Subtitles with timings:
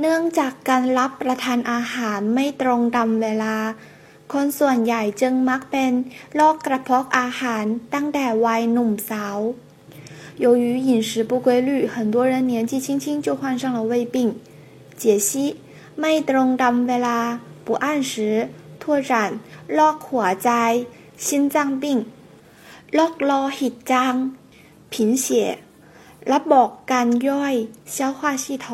[0.00, 3.56] เนื่องจากการรับประทานอาหารไม่ตรงตามเวลา
[4.32, 5.92] คนส่วนใหญ่จึงมักเป็น
[6.34, 9.38] โรคกระเพาะอาหารตั้งแต่วัยหนุ่มสาว
[10.44, 14.16] 由于饮食不规律，很多人年纪轻轻就患上了胃病。
[15.00, 15.30] 解析：
[16.00, 17.18] ไม่ตรงตามเวลา
[17.66, 18.12] 不按时
[18.80, 19.12] 拓展
[19.74, 20.50] โรคหัวใจ
[21.26, 21.84] 心脏病
[22.94, 24.14] โรคโลหิตจาง
[24.92, 24.94] 贫
[25.24, 25.26] 血
[26.32, 27.54] ระบบการย่อย
[27.94, 28.66] 消化系统